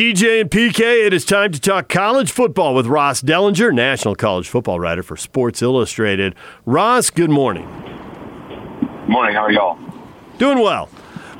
DJ 0.00 0.40
and 0.40 0.50
PK, 0.50 0.80
it 1.04 1.12
is 1.12 1.26
time 1.26 1.52
to 1.52 1.60
talk 1.60 1.90
college 1.90 2.32
football 2.32 2.74
with 2.74 2.86
Ross 2.86 3.20
Dellenger, 3.20 3.70
national 3.70 4.14
college 4.14 4.48
football 4.48 4.80
writer 4.80 5.02
for 5.02 5.14
Sports 5.14 5.60
Illustrated. 5.60 6.34
Ross, 6.64 7.10
good 7.10 7.28
morning. 7.28 7.66
Morning, 9.06 9.34
how 9.34 9.42
are 9.42 9.52
y'all? 9.52 9.78
Doing 10.38 10.60
well. 10.60 10.88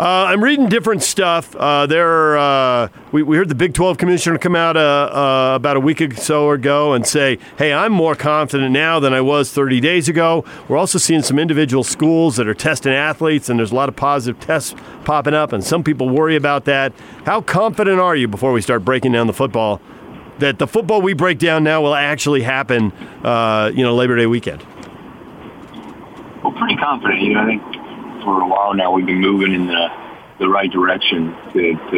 Uh, 0.00 0.24
I'm 0.28 0.42
reading 0.42 0.70
different 0.70 1.02
stuff. 1.02 1.54
Uh, 1.54 1.84
there, 1.84 2.38
uh, 2.38 2.88
we, 3.12 3.22
we, 3.22 3.36
heard 3.36 3.50
the 3.50 3.54
Big 3.54 3.74
12 3.74 3.98
commissioner 3.98 4.38
come 4.38 4.56
out 4.56 4.74
about 4.74 5.76
a 5.76 5.80
week 5.80 6.00
or 6.00 6.14
so 6.14 6.52
ago 6.52 6.94
and 6.94 7.06
say, 7.06 7.36
"Hey, 7.58 7.70
I'm 7.74 7.92
more 7.92 8.14
confident 8.14 8.72
now 8.72 8.98
than 8.98 9.12
I 9.12 9.20
was 9.20 9.52
30 9.52 9.78
days 9.78 10.08
ago." 10.08 10.42
We're 10.68 10.78
also 10.78 10.96
seeing 10.96 11.20
some 11.20 11.38
individual 11.38 11.84
schools 11.84 12.36
that 12.36 12.48
are 12.48 12.54
testing 12.54 12.94
athletes, 12.94 13.50
and 13.50 13.58
there's 13.58 13.72
a 13.72 13.74
lot 13.74 13.90
of 13.90 13.96
positive 13.96 14.40
tests 14.40 14.74
popping 15.04 15.34
up, 15.34 15.52
and 15.52 15.62
some 15.62 15.84
people 15.84 16.08
worry 16.08 16.34
about 16.34 16.64
that. 16.64 16.94
How 17.26 17.42
confident 17.42 18.00
are 18.00 18.16
you 18.16 18.26
before 18.26 18.52
we 18.52 18.62
start 18.62 18.86
breaking 18.86 19.12
down 19.12 19.26
the 19.26 19.34
football 19.34 19.82
that 20.38 20.58
the 20.58 20.66
football 20.66 21.02
we 21.02 21.12
break 21.12 21.38
down 21.38 21.62
now 21.62 21.82
will 21.82 21.94
actually 21.94 22.40
happen? 22.40 22.90
Uh, 23.22 23.70
you 23.74 23.84
know, 23.84 23.94
Labor 23.94 24.16
Day 24.16 24.24
weekend. 24.24 24.64
Well, 26.42 26.54
pretty 26.54 26.76
confident. 26.76 27.20
You 27.20 27.34
know, 27.34 27.40
I 27.40 27.46
think 27.48 27.79
for 28.22 28.40
a 28.40 28.46
while 28.46 28.74
now 28.74 28.92
we've 28.92 29.06
been 29.06 29.20
moving 29.20 29.52
in 29.54 29.66
the 29.66 29.88
the 30.40 30.48
right 30.48 30.70
direction 30.70 31.36
to, 31.52 31.60
to 31.90 31.96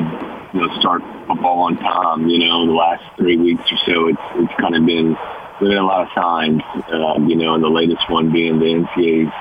you 0.53 0.61
know 0.61 0.81
start 0.81 1.01
football 1.27 1.61
on 1.61 1.77
time. 1.79 2.29
You 2.29 2.41
know, 2.41 2.67
the 2.67 2.73
last 2.73 3.05
three 3.17 3.37
weeks 3.37 3.63
or 3.71 3.79
so, 3.87 4.09
it's 4.09 4.21
it's 4.35 4.61
kind 4.61 4.75
of 4.75 4.85
been 4.85 5.17
there's 5.61 5.71
been 5.71 5.79
a 5.79 5.87
lot 5.87 6.07
of 6.07 6.13
signs. 6.15 6.61
Uh, 6.75 7.21
you 7.27 7.37
know, 7.37 7.55
and 7.55 7.63
the 7.63 7.69
latest 7.69 8.11
one 8.11 8.33
being 8.33 8.59
the 8.59 8.67
NCAA's 8.67 9.33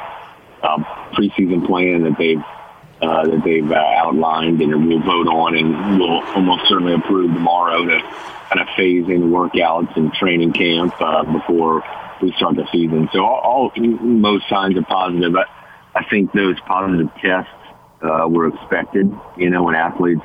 uh, 0.62 0.77
preseason 1.13 1.66
plan 1.66 2.04
that 2.04 2.16
they've 2.17 2.44
uh, 3.02 3.26
that 3.26 3.41
they've 3.43 3.71
uh, 3.71 3.76
outlined 3.76 4.62
and 4.62 4.88
we'll 4.88 5.02
vote 5.02 5.27
on 5.27 5.57
and 5.57 5.99
we'll 5.99 6.21
almost 6.35 6.70
certainly 6.70 6.93
approve 6.93 7.34
tomorrow 7.34 7.84
to 7.84 7.99
kind 7.99 8.62
of 8.62 8.68
phase 8.77 9.05
in 9.07 9.32
workouts 9.32 9.95
and 9.98 10.13
training 10.13 10.54
camp 10.54 10.93
uh, 11.02 11.23
before 11.23 11.84
we 12.21 12.32
start 12.34 12.55
the 12.55 12.68
season. 12.71 13.10
So 13.12 13.26
all, 13.26 13.71
all 13.73 13.88
most 13.90 14.48
signs 14.48 14.77
are 14.77 14.84
positive. 14.84 15.35
I, 15.35 15.45
I 15.95 16.03
think 16.09 16.31
those 16.34 16.59
positive 16.61 17.09
tests 17.21 17.51
uh, 18.01 18.27
were 18.27 18.47
expected. 18.47 19.11
You 19.37 19.49
know, 19.49 19.63
when 19.63 19.75
athletes 19.75 20.21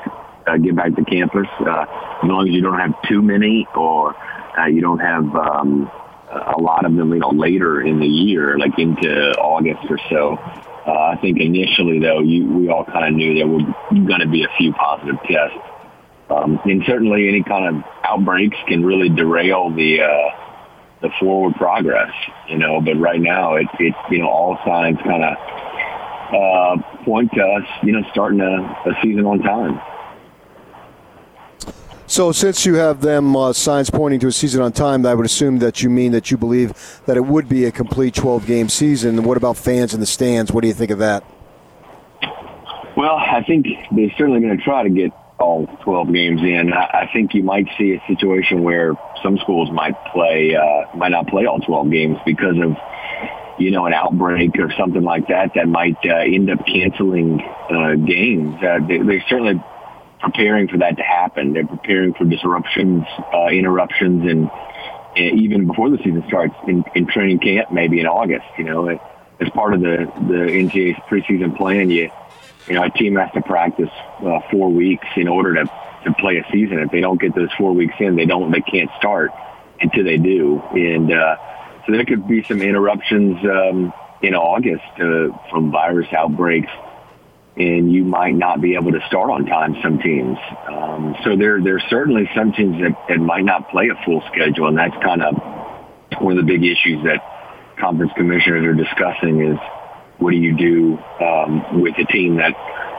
uh, 0.47 0.57
get 0.59 0.77
back 0.77 0.95
to 0.97 1.05
campus, 1.05 1.49
uh, 1.61 1.87
as 2.23 2.29
long 2.29 2.49
as 2.49 2.55
you 2.55 2.63
don't 2.63 2.79
have 2.79 2.95
too 3.09 3.23
many 3.23 3.67
or 3.75 4.17
uh, 4.59 4.67
you 4.67 4.81
don't 4.81 5.01
have 5.01 5.25
um, 5.35 5.91
a 6.31 6.61
lot 6.61 6.85
of 6.85 6.95
them, 6.95 7.13
you 7.13 7.19
know, 7.19 7.31
later 7.31 7.83
in 7.83 8.01
the 8.01 8.07
year, 8.07 8.59
like 8.59 8.79
into 8.79 9.33
August 9.39 9.91
or 9.91 9.99
so. 10.11 10.39
Uh, 10.87 11.15
I 11.15 11.19
think 11.21 11.41
initially, 11.41 11.99
though, 11.99 12.21
you, 12.21 12.47
we 12.47 12.69
all 12.69 12.85
kind 12.85 13.07
of 13.07 13.15
knew 13.15 13.35
there 13.35 13.47
were 13.47 13.63
going 13.91 14.21
to 14.21 14.29
be 14.29 14.45
a 14.45 14.49
few 14.57 14.73
positive 14.73 15.17
tests. 15.29 15.59
Um, 16.31 16.61
and 16.65 16.83
certainly 16.87 17.29
any 17.29 17.43
kind 17.43 17.77
of 17.77 17.85
outbreaks 18.05 18.57
can 18.67 18.85
really 18.85 19.09
derail 19.09 19.71
the 19.71 20.03
uh, 20.03 20.46
the 21.01 21.11
forward 21.21 21.55
progress, 21.57 22.13
you 22.49 22.59
know. 22.59 22.81
But 22.81 22.97
right 22.97 23.21
now, 23.21 23.57
it, 23.57 23.67
it 23.79 23.95
you 24.11 24.19
know 24.19 24.29
all 24.29 24.59
signs 24.65 24.99
kind 24.99 25.25
of 25.25 25.37
uh, 26.33 26.77
point 27.05 27.33
to 27.33 27.43
us, 27.43 27.65
you 27.83 27.93
know, 27.93 28.03
starting 28.11 28.41
a, 28.41 28.63
a 28.87 28.99
season 29.03 29.25
on 29.27 29.41
time. 29.41 29.81
So, 32.09 32.31
since 32.31 32.65
you 32.65 32.75
have 32.75 33.01
them 33.01 33.35
uh, 33.35 33.53
signs 33.53 33.91
pointing 33.91 34.21
to 34.21 34.29
a 34.29 34.33
season 34.33 34.63
on 34.63 34.73
time, 34.73 35.05
I 35.05 35.15
would 35.15 35.27
assume 35.27 35.59
that 35.59 35.83
you 35.83 35.91
mean 35.91 36.13
that 36.13 36.31
you 36.31 36.37
believe 36.37 37.01
that 37.07 37.17
it 37.17 37.25
would 37.25 37.49
be 37.49 37.65
a 37.65 37.73
complete 37.73 38.15
12 38.15 38.47
game 38.47 38.69
season. 38.69 39.25
What 39.25 39.37
about 39.37 39.57
fans 39.57 39.93
in 39.93 39.99
the 39.99 40.07
stands? 40.07 40.53
What 40.53 40.63
do 40.63 40.69
you 40.69 40.75
think 40.75 40.93
of 40.93 40.99
that? 40.99 41.25
Well, 42.97 43.17
I 43.17 43.43
think 43.47 43.67
they're 43.91 44.11
certainly 44.17 44.41
going 44.41 44.57
to 44.57 44.63
try 44.63 44.85
to 44.85 44.89
get 44.89 45.13
all 45.39 45.67
12 45.85 46.13
games 46.13 46.41
in. 46.41 46.73
I, 46.73 47.11
think 47.13 47.35
you 47.35 47.43
might 47.43 47.67
see 47.79 47.93
a 47.93 48.03
situation 48.07 48.63
where 48.63 48.95
some 49.23 49.39
schools 49.39 49.71
might 49.71 49.95
play, 50.07 50.57
uh, 50.57 50.97
might 50.97 51.11
not 51.11 51.27
play 51.29 51.47
all 51.47 51.59
12 51.59 51.91
games 51.91 52.19
because 52.25 52.57
of, 52.59 52.77
you 53.59 53.71
know, 53.71 53.87
an 53.87 53.93
outbreak 53.93 54.59
or 54.59 54.73
something 54.79 55.03
like 55.03 55.29
that 55.29 55.53
that 55.55 55.69
might 55.69 55.99
uh, 56.05 56.17
end 56.17 56.51
up 56.51 56.65
canceling 56.67 57.41
uh, 57.71 57.95
games. 57.95 58.57
Uh, 58.63 58.79
they, 58.87 58.99
they're 58.99 59.25
certainly 59.29 59.63
preparing 60.21 60.69
for 60.69 60.79
that 60.79 60.97
to 60.97 61.03
happen. 61.03 61.53
They're 61.53 61.67
preparing 61.67 62.15
for 62.15 62.25
disruptions, 62.25 63.05
uh, 63.33 63.49
interruptions, 63.49 64.31
and 64.31 64.49
uh, 64.49 65.35
even 65.35 65.67
before 65.67 65.91
the 65.91 65.99
season 65.99 66.25
starts 66.29 66.55
in, 66.67 66.85
in 66.95 67.07
training 67.07 67.41
camp, 67.41 67.71
maybe 67.71 68.01
in 68.01 68.07
August. 68.07 68.47
You 68.57 68.65
know, 68.65 68.89
as 68.89 69.51
part 69.51 69.75
of 69.75 69.81
the 69.81 70.11
the 70.29 70.51
NCAA's 70.51 70.99
preseason 71.11 71.57
plan, 71.57 71.91
you 71.91 72.11
you 72.67 72.75
know, 72.75 72.85
a 72.85 72.91
team 72.91 73.17
has 73.17 73.31
to 73.33 73.43
practice 73.43 73.91
uh, 74.21 74.41
four 74.51 74.71
weeks 74.71 75.07
in 75.17 75.29
order 75.29 75.55
to, 75.55 75.71
to 76.05 76.15
play 76.15 76.39
a 76.39 76.47
season. 76.53 76.79
If 76.81 76.91
they 76.91 77.01
don't 77.01 77.21
get 77.21 77.35
those 77.35 77.53
four 77.59 77.73
weeks 77.73 77.95
in, 78.01 78.17
they 78.17 78.27
don't, 78.27 78.51
they 78.51 78.61
can't 78.61 78.91
start 78.99 79.33
until 79.81 80.05
they 80.05 80.19
do. 80.19 80.61
And, 80.73 81.13
uh, 81.13 81.37
so 81.87 81.93
there 81.93 82.05
could 82.05 82.27
be 82.27 82.43
some 82.43 82.63
interruptions, 82.63 83.39
um, 83.45 83.93
in 84.23 84.35
August, 84.35 84.83
uh, 84.99 85.29
from 85.51 85.71
virus 85.71 86.09
outbreaks 86.13 86.71
and 87.57 87.91
you 87.91 88.05
might 88.05 88.35
not 88.35 88.61
be 88.61 88.75
able 88.75 88.93
to 88.93 89.01
start 89.07 89.31
on 89.31 89.47
time 89.47 89.77
some 89.83 89.99
teams. 89.99 90.37
Um, 90.69 91.17
so 91.25 91.37
there, 91.37 91.63
there's 91.63 91.83
certainly 91.89 92.29
some 92.35 92.53
teams 92.53 92.81
that, 92.83 92.97
that 93.09 93.19
might 93.19 93.45
not 93.45 93.71
play 93.71 93.89
a 93.89 94.05
full 94.05 94.23
schedule 94.31 94.69
and 94.69 94.77
that's 94.77 94.97
kind 95.03 95.23
of 95.23 95.35
one 96.21 96.39
of 96.39 96.45
the 96.45 96.53
big 96.53 96.65
issues 96.65 97.03
that 97.05 97.77
conference 97.79 98.13
commissioners 98.17 98.65
are 98.65 98.75
discussing 98.75 99.41
is, 99.41 99.59
what 100.19 100.31
do 100.31 100.37
you 100.37 100.57
do 100.57 100.99
um, 101.25 101.81
with 101.81 101.95
a 101.99 102.05
team 102.05 102.37
that 102.37 102.53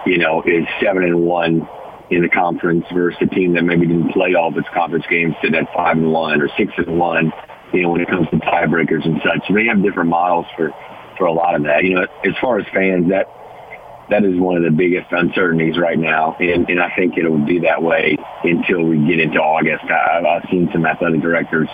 you 0.05 0.17
know 0.17 0.41
is 0.43 0.65
seven 0.81 1.03
and 1.03 1.21
one 1.21 1.67
in 2.09 2.21
the 2.21 2.29
conference 2.29 2.85
versus 2.93 3.19
a 3.21 3.25
team 3.27 3.53
that 3.53 3.63
maybe 3.63 3.85
didn't 3.85 4.13
play 4.13 4.33
all 4.33 4.49
of 4.49 4.57
its 4.57 4.67
conference 4.73 5.05
games, 5.09 5.35
sit 5.41 5.53
at 5.53 5.71
five 5.73 5.97
and 5.97 6.11
one 6.11 6.41
or 6.41 6.49
six 6.57 6.71
and 6.77 6.97
one. 6.97 7.33
You 7.73 7.81
know, 7.81 7.89
when 7.89 8.01
it 8.01 8.07
comes 8.07 8.29
to 8.29 8.37
tiebreakers 8.37 9.03
and 9.03 9.21
such, 9.21 9.47
so 9.47 9.53
they 9.53 9.65
have 9.65 9.83
different 9.83 10.09
models 10.09 10.45
for 10.55 10.73
for 11.17 11.25
a 11.25 11.33
lot 11.33 11.55
of 11.55 11.63
that. 11.63 11.83
You 11.83 11.95
know, 11.95 12.07
as 12.23 12.33
far 12.39 12.59
as 12.59 12.65
fans, 12.73 13.09
that 13.09 13.27
that 14.09 14.23
is 14.23 14.39
one 14.39 14.55
of 14.55 14.63
the 14.63 14.71
biggest 14.71 15.11
uncertainties 15.11 15.77
right 15.77 15.99
now, 15.99 16.37
and, 16.39 16.69
and 16.69 16.79
I 16.79 16.95
think 16.95 17.17
it 17.17 17.29
will 17.29 17.45
be 17.45 17.59
that 17.59 17.83
way 17.83 18.15
until 18.43 18.83
we 18.83 19.05
get 19.05 19.19
into 19.19 19.39
August. 19.39 19.83
I, 19.83 20.23
I've 20.25 20.49
seen 20.49 20.69
some 20.71 20.85
athletic 20.85 21.21
directors 21.21 21.67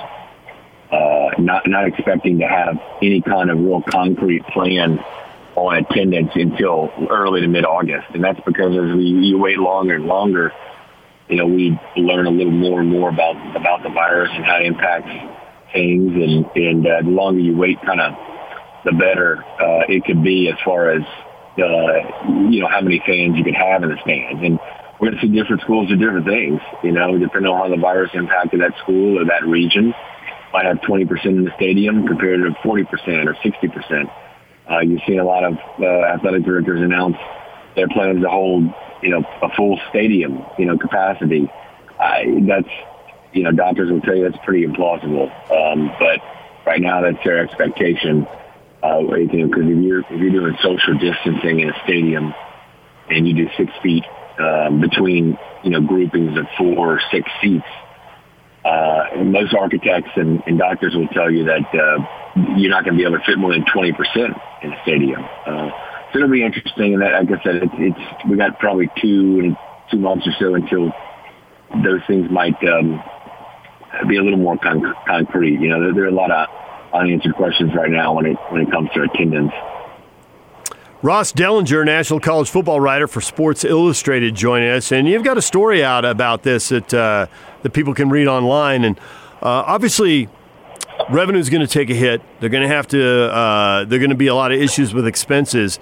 uh, 0.92 1.30
not 1.38 1.68
not 1.68 1.88
expecting 1.88 2.40
to 2.40 2.48
have 2.48 2.80
any 3.02 3.22
kind 3.22 3.52
of 3.52 3.60
real 3.60 3.82
concrete 3.82 4.44
plan 4.48 5.00
on 5.56 5.78
attendance 5.78 6.32
until 6.36 6.90
early 7.10 7.42
to 7.42 7.48
mid-August. 7.48 8.08
And 8.14 8.24
that's 8.24 8.40
because 8.46 8.72
as 8.72 8.96
we 8.96 9.04
you 9.04 9.38
wait 9.38 9.58
longer 9.58 9.96
and 9.96 10.06
longer, 10.06 10.52
you 11.30 11.38
know, 11.38 11.46
we 11.46 11.78
learn 11.96 12.26
a 12.28 12.32
little 12.32 12.52
more 12.52 12.82
and 12.82 12.90
more 12.90 13.10
about, 13.10 13.36
about 13.56 13.84
the 13.84 13.90
virus 13.90 14.30
and 14.34 14.44
how 14.44 14.58
it 14.58 14.66
impacts 14.66 15.10
things. 15.72 16.12
And, 16.14 16.46
and 16.56 16.86
uh, 16.86 17.02
the 17.02 17.10
longer 17.10 17.40
you 17.40 17.56
wait, 17.56 17.82
kind 17.86 18.02
of 18.02 18.14
the 18.86 18.92
better 18.92 19.44
uh, 19.60 19.88
it 19.88 20.04
could 20.06 20.24
be 20.24 20.50
as 20.50 20.60
far 20.66 20.92
as, 20.92 21.02
uh, 21.58 22.50
you 22.50 22.62
know, 22.62 22.68
how 22.68 22.82
many 22.82 23.02
fans 23.06 23.38
you 23.38 23.44
could 23.44 23.56
have 23.56 23.84
in 23.84 23.90
the 23.90 23.98
stands. 24.04 24.44
And 24.44 24.60
we're 25.00 25.12
going 25.12 25.22
to 25.22 25.28
see 25.28 25.34
different 25.34 25.62
schools 25.62 25.90
do 25.90 25.96
different 25.96 26.26
things, 26.26 26.60
you 26.84 26.92
know, 26.92 27.18
depending 27.18 27.52
on 27.52 27.58
how 27.58 27.70
the 27.74 27.82
virus 27.82 28.12
impacted 28.14 28.62
that 28.62 28.78
school 28.84 29.20
or 29.20 29.26
that 29.26 29.46
region. 29.48 29.94
Might 30.52 30.66
have 30.66 30.78
20% 30.78 31.10
in 31.26 31.46
the 31.46 31.52
stadium 31.56 32.06
compared 32.06 32.42
to 32.42 32.52
40% 32.62 32.86
or 33.26 33.34
60%. 33.34 34.12
Uh, 34.70 34.80
you've 34.80 35.02
seen 35.08 35.20
a 35.20 35.24
lot 35.24 35.44
of 35.44 35.58
uh, 35.80 35.86
athletic 35.86 36.44
directors 36.44 36.82
announce 36.82 37.18
their 37.76 37.88
plans 37.90 38.22
to 38.22 38.30
hold, 38.30 38.64
you 39.02 39.10
know, 39.10 39.24
a 39.42 39.50
full 39.56 39.80
stadium, 39.90 40.46
you 40.58 40.66
know, 40.66 40.78
capacity. 40.78 41.50
I, 42.00 42.26
that's, 42.48 42.70
you 43.34 43.44
know, 43.44 43.52
doctors 43.52 43.92
will 43.92 44.02
tell 44.02 44.16
you 44.16 44.30
that's 44.30 44.44
pretty 44.46 44.66
implausible. 44.66 45.30
Um, 45.52 45.92
but 46.00 46.22
right 46.66 46.82
now, 46.82 47.02
that's 47.02 47.24
their 47.24 47.40
expectation. 47.40 48.28
Uh, 48.84 49.00
you 49.00 49.28
know, 49.28 49.48
because 49.48 49.64
if 49.64 49.84
you're 49.84 50.00
if 50.02 50.22
you're 50.22 50.32
doing 50.32 50.58
social 50.62 50.98
distancing 50.98 51.62
in 51.62 51.70
a 51.70 51.84
stadium 51.84 52.34
and 53.10 53.28
you 53.28 53.34
do 53.34 53.50
six 53.58 53.72
feet 53.82 54.04
um, 54.40 54.82
between, 54.82 55.38
you 55.64 55.70
know, 55.70 55.82
groupings 55.82 56.38
of 56.38 56.46
four 56.58 56.96
or 56.96 57.02
six 57.12 57.30
seats, 57.42 57.66
uh, 58.66 59.24
most 59.24 59.54
architects 59.54 60.12
and, 60.16 60.42
and 60.48 60.58
doctors 60.58 60.96
will 60.96 61.08
tell 61.10 61.30
you 61.30 61.46
that 61.46 61.66
uh, 61.74 62.56
you're 62.58 62.72
not 62.72 62.84
going 62.86 62.96
to 62.96 62.98
be 62.98 63.06
able 63.06 63.20
to 63.20 63.26
fit 63.26 63.38
more 63.38 63.52
than 63.52 63.66
20% 63.66 63.92
in 64.64 64.74
a 64.74 64.82
stadium. 64.84 65.24
Uh, 65.46 65.70
so 66.12 66.20
it'll 66.20 66.30
be 66.30 66.44
interesting. 66.44 66.94
And 66.94 67.02
that, 67.02 67.12
like 67.14 67.40
I 67.40 67.44
said, 67.44 67.56
it, 67.56 67.70
it's 67.74 68.30
we 68.30 68.38
got 68.38 68.60
probably 68.60 68.90
two 69.02 69.42
and 69.44 69.58
two 69.92 69.98
months 69.98 70.28
or 70.28 70.34
so 70.40 70.56
until 70.56 70.92
those 71.84 72.02
things 72.08 72.30
might 72.30 72.56
um, 72.64 73.04
be 74.08 74.18
a 74.18 74.22
little 74.22 74.40
more 74.40 74.58
con- 74.58 74.94
concrete. 75.08 75.60
You 75.60 75.70
know, 75.70 75.82
there, 75.82 75.94
there 75.94 76.04
are 76.06 76.08
a 76.08 76.16
lot 76.16 76.32
of 76.32 76.48
unanswered 76.94 77.36
questions 77.36 77.72
right 77.76 77.90
now 77.90 78.14
when 78.14 78.28
it 78.28 78.38
when 78.50 78.62
it 78.62 78.72
comes 78.72 78.90
to 78.94 79.02
attendance. 79.02 79.52
Ross 81.04 81.34
Dellenger, 81.34 81.86
national 81.86 82.22
college 82.22 82.50
football 82.50 82.80
writer 82.80 83.10
for 83.10 83.20
Sports 83.20 83.66
Illustrated, 83.66 84.36
joining 84.36 84.70
us, 84.70 84.90
and 84.90 85.06
you've 85.06 85.26
got 85.26 85.38
a 85.38 85.42
story 85.42 85.84
out 85.84 86.06
about 86.06 86.44
this 86.44 86.70
that 86.70 86.94
uh, 86.94 87.28
that 87.62 87.74
people 87.74 87.94
can 87.94 88.10
read 88.10 88.26
online. 88.26 88.86
And 88.86 88.98
uh, 89.42 89.66
obviously, 89.68 90.30
revenue 91.10 91.40
is 91.40 91.50
going 91.50 91.60
to 91.60 91.68
take 91.68 91.90
a 91.90 91.94
hit. 91.94 92.22
They're 92.40 92.50
going 92.50 92.64
to 92.64 92.74
have 92.74 92.88
to. 92.88 93.30
Uh, 93.30 93.84
they're 93.84 94.00
going 94.00 94.12
to 94.12 94.16
be 94.16 94.28
a 94.28 94.36
lot 94.36 94.54
of 94.54 94.62
issues 94.62 94.94
with 94.94 95.06
expenses. 95.06 95.78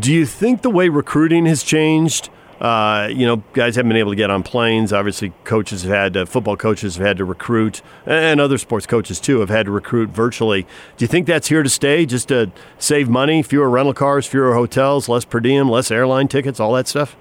Do 0.00 0.10
you 0.10 0.24
think 0.24 0.62
the 0.62 0.70
way 0.70 0.88
recruiting 0.88 1.44
has 1.44 1.62
changed 1.62 2.30
Uh, 2.62 3.08
you 3.08 3.26
know, 3.26 3.42
guys 3.54 3.74
haven't 3.74 3.88
been 3.88 3.98
able 3.98 4.12
to 4.12 4.16
get 4.16 4.30
on 4.30 4.44
planes. 4.44 4.92
Obviously, 4.92 5.32
coaches 5.42 5.82
have 5.82 5.90
had, 5.90 6.16
uh, 6.16 6.24
football 6.24 6.56
coaches 6.56 6.96
have 6.96 7.04
had 7.04 7.16
to 7.16 7.24
recruit, 7.24 7.82
and 8.06 8.40
other 8.40 8.56
sports 8.56 8.86
coaches 8.86 9.18
too 9.18 9.40
have 9.40 9.48
had 9.48 9.66
to 9.66 9.72
recruit 9.72 10.10
virtually. 10.10 10.62
Do 10.96 11.02
you 11.04 11.08
think 11.08 11.26
that's 11.26 11.48
here 11.48 11.64
to 11.64 11.68
stay, 11.68 12.06
just 12.06 12.28
to 12.28 12.52
save 12.78 13.08
money, 13.08 13.42
fewer 13.42 13.68
rental 13.68 13.94
cars, 13.94 14.26
fewer 14.26 14.54
hotels, 14.54 15.08
less 15.08 15.24
per 15.24 15.40
diem, 15.40 15.68
less 15.68 15.90
airline 15.90 16.28
tickets, 16.28 16.60
all 16.60 16.72
that 16.74 16.86
stuff? 16.86 17.16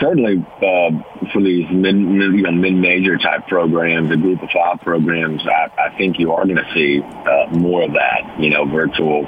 certainly 0.00 0.36
uh, 0.38 1.30
for 1.32 1.40
these 1.42 1.66
mid, 1.70 1.96
you 1.96 2.42
know, 2.42 2.52
mid-major 2.52 3.16
type 3.16 3.46
programs, 3.48 4.10
the 4.10 4.16
group 4.16 4.42
of 4.42 4.50
five 4.50 4.80
programs, 4.80 5.42
I, 5.46 5.70
I 5.86 5.96
think 5.96 6.18
you 6.18 6.32
are 6.32 6.44
going 6.44 6.56
to 6.56 6.70
see 6.74 7.00
uh, 7.02 7.46
more 7.56 7.82
of 7.82 7.92
that, 7.92 8.38
you 8.38 8.50
know, 8.50 8.66
virtual 8.66 9.24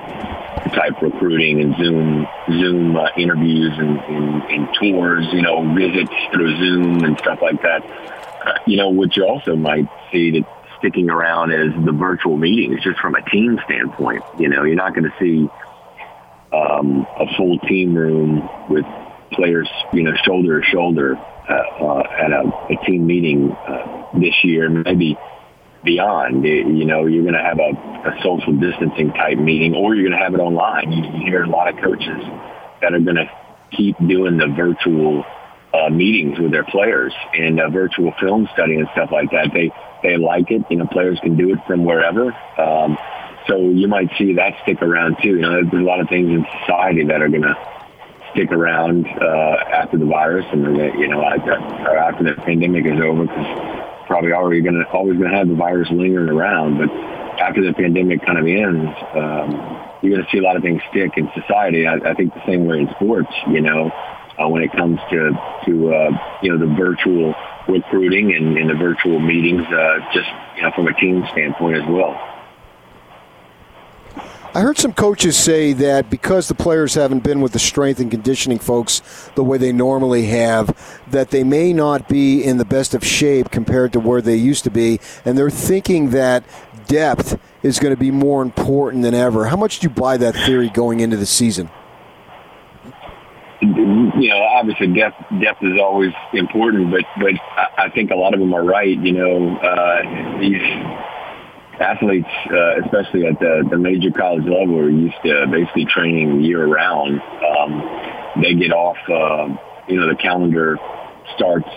type 0.69 1.01
recruiting 1.01 1.61
and 1.61 1.77
Zoom 1.77 2.27
Zoom 2.49 2.97
uh, 2.97 3.09
interviews 3.17 3.73
and, 3.77 3.99
and, 3.99 4.43
and 4.45 4.69
tours, 4.75 5.27
you 5.33 5.43
know, 5.43 5.75
visits 5.75 6.13
through 6.33 6.57
Zoom 6.59 7.05
and 7.05 7.19
stuff 7.19 7.41
like 7.43 7.61
that. 7.63 7.85
Uh, 7.85 8.59
you 8.67 8.77
know, 8.77 8.89
what 8.89 9.17
you 9.17 9.25
also 9.25 9.57
might 9.57 9.89
see 10.13 10.31
that 10.33 10.47
sticking 10.79 11.11
around 11.11 11.53
is 11.53 11.73
the 11.85 11.93
virtual 11.93 12.37
meetings, 12.37 12.83
just 12.83 12.99
from 13.01 13.15
a 13.15 13.23
team 13.31 13.61
standpoint. 13.65 14.23
You 14.39 14.49
know, 14.49 14.65
you're 14.65 14.77
not 14.77 14.95
going 14.95 15.11
to 15.11 15.15
see 15.19 15.49
um, 16.53 17.07
a 17.19 17.27
full 17.37 17.59
team 17.61 17.95
room 17.95 18.49
with 18.69 18.87
players, 19.33 19.69
you 19.93 20.03
know, 20.03 20.15
shoulder 20.25 20.61
to 20.61 20.67
shoulder 20.67 21.17
uh, 21.17 21.53
uh, 21.53 22.03
at 22.19 22.33
a, 22.33 22.51
a 22.71 22.85
team 22.85 23.07
meeting 23.07 23.53
uh, 23.53 24.09
this 24.19 24.35
year, 24.43 24.69
maybe 24.69 25.17
beyond. 25.85 26.45
You 26.45 26.85
know, 26.85 27.07
you're 27.07 27.23
going 27.23 27.35
to 27.35 27.43
have 27.43 27.59
a, 27.59 27.73
a 28.09 28.23
social 28.23 28.53
distancing 28.53 29.13
type 29.13 29.39
meeting, 29.39 29.75
or 29.75 29.95
you're 29.95 30.09
going 30.09 30.19
to 30.19 30.25
have 30.25 30.35
it 30.35 30.41
online. 30.41 30.93
You, 30.93 31.05
you 31.19 31.27
hear 31.27 31.43
a 31.43 31.49
lot 31.49 31.69
of 31.69 31.83
coaches 31.83 32.23
that 32.81 32.95
are 32.95 33.01
going 33.01 33.17
to 33.17 33.31
keep 33.77 33.97
doing 33.99 34.37
the 34.37 34.49
virtual 34.49 35.25
uh, 35.73 35.89
meetings 35.89 36.39
with 36.39 36.51
their 36.51 36.65
players 36.65 37.15
and 37.33 37.61
uh, 37.61 37.69
virtual 37.71 38.13
film 38.21 38.49
study 38.53 38.77
and 38.77 38.89
stuff 38.93 39.11
like 39.13 39.31
that. 39.31 39.51
They 39.53 39.71
they 40.03 40.17
like 40.17 40.51
it. 40.51 40.63
You 40.71 40.79
know, 40.79 40.87
players 40.87 41.19
can 41.23 41.37
do 41.37 41.53
it 41.53 41.59
from 41.67 41.85
wherever. 41.85 42.33
Um, 42.59 42.99
so 43.47 43.57
you 43.57 43.89
might 43.89 44.11
see 44.19 44.35
that 44.35 44.55
stick 44.63 44.83
around 44.83 45.19
too. 45.23 45.37
You 45.37 45.41
know, 45.41 45.63
there's 45.63 45.83
a 45.83 45.87
lot 45.87 46.01
of 46.01 46.09
things 46.09 46.29
in 46.29 46.47
society 46.61 47.05
that 47.05 47.23
are 47.23 47.29
going 47.29 47.43
to 47.43 47.57
stick 48.33 48.53
around 48.53 49.07
uh, 49.07 49.57
after 49.73 49.99
the 49.99 50.05
virus 50.05 50.47
and 50.53 50.65
you 50.99 51.09
know 51.09 51.21
or 51.21 51.97
after 51.97 52.25
the 52.25 52.35
pandemic 52.43 52.87
is 52.87 53.01
over 53.01 53.27
because 53.27 53.80
probably 54.11 54.33
already 54.33 54.61
going 54.61 54.75
to 54.75 54.91
always 54.91 55.17
going 55.17 55.31
to 55.31 55.37
have 55.37 55.47
the 55.47 55.55
virus 55.55 55.89
lingering 55.93 56.29
around. 56.29 56.79
But 56.79 56.91
after 57.39 57.65
the 57.65 57.73
pandemic 57.73 58.27
kind 58.27 58.39
of 58.39 58.45
ends, 58.45 58.91
um, 59.15 59.89
you're 60.03 60.17
going 60.17 60.27
to 60.27 60.31
see 60.33 60.39
a 60.39 60.43
lot 60.43 60.57
of 60.57 60.63
things 60.63 60.83
stick 60.91 61.13
in 61.17 61.31
society. 61.33 61.87
I, 61.87 61.95
I 61.95 62.15
think 62.15 62.35
the 62.35 62.45
same 62.45 62.67
way 62.67 62.81
in 62.81 62.91
sports. 62.91 63.31
You 63.47 63.61
know, 63.61 63.93
uh, 64.37 64.49
when 64.49 64.63
it 64.63 64.73
comes 64.73 64.99
to 65.11 65.31
to 65.67 65.95
uh, 65.95 66.11
you 66.43 66.51
know 66.51 66.59
the 66.59 66.75
virtual 66.75 67.35
recruiting 67.69 68.35
and, 68.35 68.59
and 68.59 68.69
the 68.69 68.75
virtual 68.75 69.21
meetings, 69.21 69.63
uh, 69.69 70.01
just 70.13 70.29
you 70.57 70.63
know 70.63 70.73
from 70.75 70.89
a 70.89 70.95
team 70.95 71.25
standpoint 71.31 71.77
as 71.77 71.87
well. 71.87 72.19
I 74.53 74.63
heard 74.63 74.79
some 74.79 74.93
coaches 74.93 75.37
say 75.37 75.73
that 75.75 76.11
because 76.11 76.49
the 76.49 76.57
players 76.57 76.95
haven't 76.95 77.23
been 77.23 77.41
with 77.41 77.53
the 77.53 77.61
strength 77.61 78.01
and 78.01 78.11
conditioning 78.11 78.59
folks 78.59 79.01
the 79.37 79.45
way 79.45 79.59
they 79.59 79.71
normally 79.71 80.27
have, 80.27 80.77
that 81.09 81.31
they 81.31 81.45
may 81.45 81.73
not 81.73 82.09
be 82.09 82.43
in 82.43 82.57
the 82.57 82.65
best 82.65 82.93
of 82.93 83.07
shape 83.07 83.53
compared 83.53 83.93
to 83.93 84.01
where 84.01 84.21
they 84.21 84.35
used 84.35 84.65
to 84.65 84.71
be, 84.71 84.99
and 85.25 85.39
they're 85.39 85.51
thinking 85.51 86.11
that 86.11 86.43
depth 86.89 87.39
is 87.63 87.79
going 87.79 87.95
to 87.95 88.01
be 88.01 88.11
more 88.11 88.43
important 88.43 89.05
than 89.05 89.15
ever. 89.15 89.47
How 89.47 89.57
much 89.57 89.79
do 89.79 89.87
you 89.87 89.95
buy 89.95 90.17
that 90.17 90.35
theory 90.35 90.69
going 90.69 90.99
into 90.99 91.17
the 91.17 91.27
season? 91.27 91.71
You 93.61 94.31
know, 94.31 94.43
obviously 94.43 94.89
depth 94.89 95.23
depth 95.41 95.63
is 95.63 95.79
always 95.79 96.13
important, 96.33 96.91
but 96.91 97.05
but 97.21 97.35
I 97.79 97.89
think 97.91 98.11
a 98.11 98.17
lot 98.17 98.35
of 98.35 98.41
them 98.41 98.53
are 98.53 98.65
right. 98.65 98.99
You 98.99 99.13
know, 99.13 99.57
uh, 99.59 100.41
these 100.41 100.61
athletes, 101.81 102.29
uh, 102.53 102.81
especially 102.85 103.27
at 103.27 103.39
the, 103.41 103.67
the 103.71 103.79
major 103.79 104.11
college 104.11 104.45
level, 104.45 104.79
are 104.79 104.91
used 104.91 105.17
to 105.25 105.47
basically 105.51 105.87
training 105.87 106.43
year 106.43 106.67
round. 106.67 107.21
Um, 107.21 108.43
they 108.43 108.55
get 108.55 108.73
off, 108.73 108.99
uh, 109.09 109.49
you 109.89 109.99
know, 109.99 110.09
the 110.09 110.17
calendar 110.17 110.79
starts, 111.37 111.69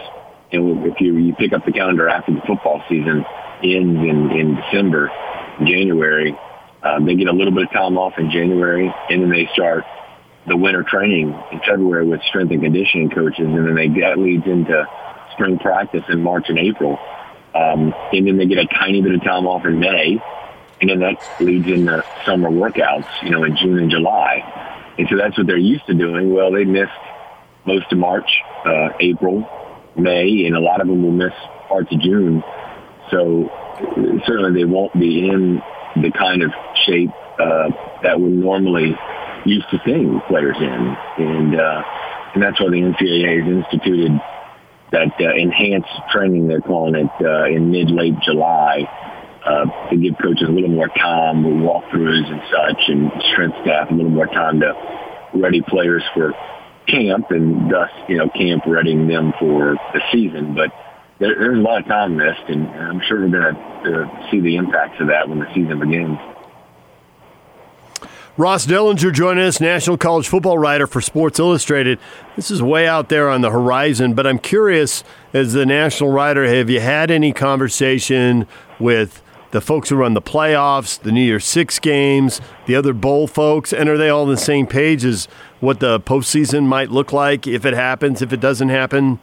and 0.52 0.86
if 0.86 1.00
you, 1.00 1.18
you 1.18 1.34
pick 1.36 1.54
up 1.54 1.66
the 1.66 1.72
calendar 1.72 2.10
after 2.10 2.34
the 2.34 2.42
football 2.46 2.84
season 2.90 3.26
ends 3.64 4.00
in, 4.00 4.30
in 4.32 4.56
December, 4.56 5.10
January, 5.66 6.38
um, 6.84 7.06
they 7.06 7.16
get 7.16 7.28
a 7.28 7.34
little 7.34 7.54
bit 7.54 7.64
of 7.64 7.72
time 7.72 7.98
off 7.98 8.14
in 8.18 8.30
January, 8.30 8.94
and 9.10 9.24
then 9.24 9.32
they 9.32 9.48
start 9.54 9.86
the 10.48 10.58
winter 10.58 10.84
training 10.84 11.34
in 11.52 11.60
February 11.60 12.06
with 12.06 12.22
strength 12.24 12.52
and 12.52 12.62
conditioning 12.62 13.10
coaches, 13.10 13.46
and 13.48 13.66
then 13.66 13.76
they 13.76 13.88
that 14.02 14.20
leads 14.20 14.46
into 14.46 14.86
spring 15.32 15.58
practice 15.58 16.04
in 16.10 16.22
March 16.22 16.46
and 16.50 16.60
April. 16.60 17.00
Um, 17.56 17.94
and 18.12 18.28
then 18.28 18.38
they 18.38 18.46
get 18.46 18.58
a 18.58 18.68
tiny 18.68 19.02
bit 19.02 19.14
of 19.14 19.24
time 19.24 19.46
off 19.46 19.66
in 19.66 19.80
May, 19.80 20.20
and 20.82 20.90
then 20.90 21.00
that 21.00 21.18
leads 21.40 21.68
into 21.68 22.04
summer 22.26 22.50
workouts, 22.50 23.08
you 23.22 23.30
know, 23.30 23.44
in 23.44 23.56
June 23.56 23.80
and 23.80 23.92
July. 23.92 24.94
And 24.98 25.08
so 25.10 25.18
that's 25.18 25.38
what 25.38 25.48
they're 25.48 25.58
used 25.58 25.86
to 25.88 25.94
doing. 25.94 26.34
Well, 26.34 26.52
they 26.52 26.66
missed 26.66 26.92
most 27.66 27.92
of 27.92 27.98
March, 27.98 28.30
uh, 28.66 28.90
April, 29.00 29.48
May, 29.96 30.46
and 30.46 30.56
a 30.56 30.60
lot 30.60 30.82
of 30.82 30.88
them 30.88 31.04
will 31.04 31.12
miss 31.12 31.34
parts 31.68 31.92
of 31.92 32.02
June. 32.02 32.44
So 33.12 33.50
certainly 34.26 34.62
they 34.62 34.66
won't 34.66 34.94
be 34.94 35.28
in 35.30 35.62
the 35.96 36.12
kind 36.12 36.44
of 36.44 36.52
shape 36.86 37.12
uh, 37.40 37.70
that 38.02 38.20
we're 38.20 38.30
normally 38.30 38.98
used 39.46 39.70
to 39.72 39.80
seeing 39.86 40.22
players 40.28 40.58
in. 40.60 40.98
And, 41.18 41.60
uh, 41.60 41.84
and 42.34 42.44
that's 42.44 42.60
why 42.60 42.70
the 42.70 42.82
NCAA 42.82 43.44
has 43.44 43.54
instituted 43.54 44.12
that 44.94 45.12
uh, 45.20 45.34
enhanced 45.36 45.90
training, 46.12 46.48
they're 46.48 46.62
calling 46.62 46.96
it, 46.96 47.10
uh, 47.20 47.46
in 47.46 47.72
mid-late 47.72 48.16
July 48.24 48.88
uh, 49.46 49.66
to 49.90 49.98
give 49.98 50.14
coaches 50.22 50.48
a 50.48 50.52
little 50.52 50.70
more 50.70 50.88
time 50.88 51.44
with 51.44 51.56
walkthroughs 51.56 52.32
and 52.32 52.42
such 52.50 52.82
and 52.88 53.12
strength 53.34 53.58
staff 53.64 53.90
a 53.92 53.94
little 53.94 54.12
more 54.12 54.28
time 54.28 54.60
to 54.62 54.74
ready 55.34 55.62
players 55.62 56.04
for 56.14 56.32
camp 56.88 57.32
and 57.32 57.72
thus, 57.72 57.90
you 58.08 58.18
know, 58.18 58.30
camp 58.30 58.64
readying 58.66 59.08
them 59.08 59.34
for 59.40 59.76
the 59.94 60.02
season. 60.12 60.56
But 60.56 60.72
there, 61.20 61.36
there's 61.38 61.58
a 61.58 61.62
lot 61.62 61.82
of 61.82 61.88
time 61.88 62.16
missed, 62.16 62.48
and 62.48 62.70
I'm 62.70 63.02
sure 63.08 63.22
we're 63.22 63.30
going 63.30 63.56
to 63.56 64.04
uh, 64.04 64.32
see 64.32 64.42
the 64.42 64.56
impacts 64.56 65.02
of 65.02 65.08
that 65.08 65.28
when 65.28 65.40
the 65.40 65.48
season 65.54 65.80
begins. 65.80 66.18
Ross 68.36 68.66
Dellenger 68.66 69.14
joining 69.14 69.44
us, 69.44 69.62
national 69.62 69.96
college 69.96 70.28
football 70.28 70.58
writer 70.58 70.88
for 70.88 71.02
Sports 71.02 71.38
Illustrated. 71.38 72.00
This 72.36 72.50
is 72.50 72.64
way 72.64 72.88
out 72.88 73.10
there 73.10 73.30
on 73.30 73.42
the 73.42 73.52
horizon, 73.52 74.16
but 74.16 74.26
I'm 74.26 74.40
curious, 74.40 75.04
as 75.34 75.54
the 75.54 75.68
national 75.68 76.12
writer, 76.12 76.48
have 76.48 76.68
you 76.68 76.80
had 76.80 77.12
any 77.12 77.32
conversation 77.32 78.48
with 78.80 79.22
the 79.52 79.62
folks 79.62 79.90
who 79.90 79.98
run 79.98 80.16
the 80.16 80.22
playoffs, 80.22 81.00
the 81.00 81.12
New 81.12 81.22
Year's 81.22 81.46
Six 81.46 81.78
games, 81.78 82.42
the 82.66 82.76
other 82.76 82.92
bowl 82.92 83.28
folks, 83.28 83.72
and 83.72 83.88
are 83.88 84.00
they 84.00 84.10
all 84.10 84.24
on 84.24 84.30
the 84.30 84.38
same 84.38 84.66
page 84.66 85.06
as 85.06 85.28
what 85.60 85.80
the 85.80 86.00
postseason 86.00 86.66
might 86.66 86.90
look 86.90 87.14
like 87.14 87.46
if 87.46 87.68
it 87.68 87.76
happens, 87.76 88.24
if 88.24 88.34
it 88.34 88.40
doesn't 88.40 88.70
happen? 88.70 89.20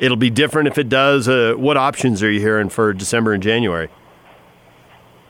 It'll 0.00 0.16
be 0.16 0.30
different 0.30 0.66
if 0.66 0.76
it 0.76 0.88
does. 0.88 1.28
Uh, 1.28 1.54
what 1.56 1.76
options 1.76 2.20
are 2.20 2.30
you 2.30 2.40
hearing 2.40 2.68
for 2.68 2.92
December 2.92 3.32
and 3.32 3.44
January? 3.44 3.90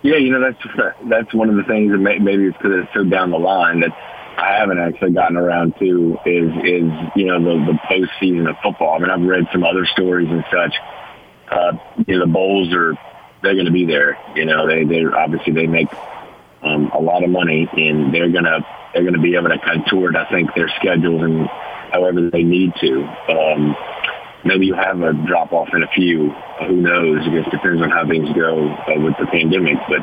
Yeah, 0.02 0.16
you 0.16 0.30
know 0.30 0.40
that's 0.40 0.98
that's 1.08 1.34
one 1.34 1.48
of 1.48 1.56
the 1.56 1.64
things 1.64 1.92
that 1.92 1.98
may, 1.98 2.18
maybe 2.18 2.46
it's 2.46 2.56
because 2.56 2.84
it's 2.84 2.94
so 2.94 3.04
down 3.04 3.30
the 3.30 3.38
line 3.38 3.80
that 3.80 3.92
I 4.38 4.56
haven't 4.58 4.78
actually 4.78 5.12
gotten 5.12 5.36
around 5.36 5.74
to 5.78 6.18
is 6.24 6.50
is 6.64 6.88
you 7.16 7.26
know 7.26 7.42
the 7.42 7.72
the 7.72 7.78
postseason 7.88 8.48
of 8.48 8.56
football. 8.62 8.94
I 8.94 8.98
mean, 8.98 9.10
I've 9.10 9.20
read 9.20 9.44
some 9.52 9.64
other 9.64 9.84
stories 9.86 10.28
and 10.30 10.44
such. 10.50 10.74
Uh, 11.50 11.72
you 12.06 12.18
know, 12.18 12.26
the 12.26 12.32
bowls 12.32 12.72
are 12.72 12.94
they're 13.42 13.54
going 13.54 13.66
to 13.66 13.72
be 13.72 13.84
there. 13.84 14.18
You 14.34 14.46
know, 14.46 14.66
they 14.66 14.84
they 14.84 15.04
obviously 15.04 15.52
they 15.52 15.66
make 15.66 15.88
um, 16.62 16.90
a 16.94 17.00
lot 17.00 17.22
of 17.24 17.30
money 17.30 17.68
and 17.72 18.14
they're 18.14 18.30
gonna 18.30 18.60
they're 18.94 19.04
gonna 19.04 19.20
be 19.20 19.34
able 19.36 19.48
to 19.48 19.58
contort 19.58 20.16
I 20.16 20.28
think 20.30 20.54
their 20.54 20.68
schedules 20.80 21.22
and 21.22 21.48
however 21.92 22.30
they 22.30 22.42
need 22.42 22.72
to. 22.80 23.02
Um, 23.28 23.76
maybe 24.44 24.66
you 24.66 24.74
have 24.74 25.00
a 25.02 25.12
drop 25.26 25.52
off 25.52 25.68
in 25.72 25.82
a 25.82 25.88
few. 25.94 26.30
Who 26.66 26.76
knows? 26.76 27.26
It 27.26 27.42
just 27.42 27.50
depends 27.50 27.82
on 27.82 27.90
how 27.90 28.06
things 28.06 28.28
go 28.34 28.68
uh, 28.68 29.00
with 29.00 29.14
the 29.18 29.26
pandemic. 29.26 29.78
But 29.88 30.00